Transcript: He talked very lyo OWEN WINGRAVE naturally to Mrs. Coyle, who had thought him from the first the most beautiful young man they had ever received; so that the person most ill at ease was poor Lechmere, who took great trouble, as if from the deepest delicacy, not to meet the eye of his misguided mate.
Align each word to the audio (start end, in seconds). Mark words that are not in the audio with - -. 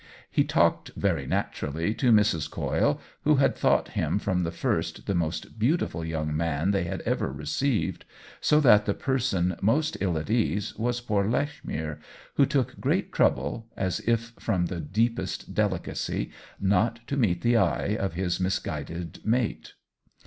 He 0.31 0.43
talked 0.43 0.89
very 0.95 1.27
lyo 1.27 1.27
OWEN 1.27 1.29
WINGRAVE 1.29 1.29
naturally 1.29 1.93
to 1.93 2.11
Mrs. 2.11 2.49
Coyle, 2.49 2.99
who 3.23 3.35
had 3.35 3.55
thought 3.55 3.89
him 3.89 4.17
from 4.17 4.41
the 4.41 4.51
first 4.51 5.05
the 5.05 5.13
most 5.13 5.59
beautiful 5.59 6.03
young 6.03 6.35
man 6.35 6.71
they 6.71 6.85
had 6.85 7.01
ever 7.01 7.31
received; 7.31 8.05
so 8.39 8.59
that 8.61 8.87
the 8.87 8.95
person 8.95 9.55
most 9.61 9.97
ill 10.01 10.17
at 10.17 10.31
ease 10.31 10.75
was 10.75 11.01
poor 11.01 11.25
Lechmere, 11.29 11.99
who 12.33 12.47
took 12.47 12.79
great 12.79 13.13
trouble, 13.13 13.67
as 13.77 13.99
if 13.99 14.33
from 14.39 14.65
the 14.65 14.79
deepest 14.79 15.53
delicacy, 15.53 16.31
not 16.59 16.97
to 17.05 17.15
meet 17.15 17.41
the 17.41 17.57
eye 17.57 17.95
of 17.95 18.13
his 18.15 18.39
misguided 18.39 19.19
mate. 19.23 19.73